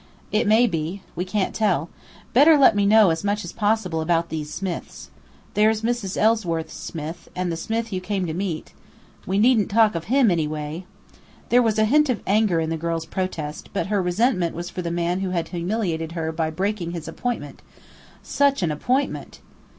"It 0.31 0.47
may 0.47 0.65
be. 0.65 1.03
We 1.15 1.25
can't 1.25 1.53
tell. 1.53 1.87
Better 2.33 2.57
let 2.57 2.75
me 2.75 2.87
know 2.87 3.11
as 3.11 3.23
much 3.23 3.45
as 3.45 3.53
possible 3.53 4.01
about 4.01 4.29
these 4.29 4.51
Smiths. 4.51 5.11
There's 5.53 5.83
Mrs. 5.83 6.17
Ellsworth's 6.17 6.73
Smith, 6.73 7.29
and 7.35 7.51
the 7.51 7.55
Smith 7.55 7.93
you 7.93 8.01
came 8.01 8.25
to 8.25 8.33
meet" 8.33 8.73
"We 9.27 9.37
needn't 9.37 9.69
talk 9.69 9.93
of 9.93 10.05
him, 10.05 10.31
anyway!" 10.31 10.85
There 11.49 11.61
was 11.61 11.77
a 11.77 11.85
hint 11.85 12.09
of 12.09 12.23
anger 12.25 12.59
in 12.59 12.71
the 12.71 12.77
girl's 12.77 13.05
protest; 13.05 13.69
but 13.73 13.85
her 13.93 14.01
resentment 14.01 14.55
was 14.55 14.71
for 14.71 14.81
the 14.81 14.89
man 14.89 15.19
who 15.19 15.29
had 15.29 15.49
humiliated 15.49 16.13
her 16.13 16.31
by 16.31 16.49
breaking 16.49 16.93
his 16.93 17.07
appointment 17.07 17.61
such 18.23 18.63
an 18.63 18.71
appointment! 18.71 19.39